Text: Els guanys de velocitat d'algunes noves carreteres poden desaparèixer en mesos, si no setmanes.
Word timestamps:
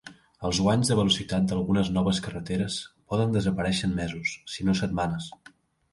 Els 0.47 0.59
guanys 0.67 0.89
de 0.91 0.95
velocitat 0.99 1.45
d'algunes 1.51 1.91
noves 1.99 2.21
carreteres 2.29 2.77
poden 3.13 3.37
desaparèixer 3.39 3.87
en 3.91 3.95
mesos, 4.03 4.35
si 4.55 4.69
no 4.71 4.77
setmanes. 4.81 5.29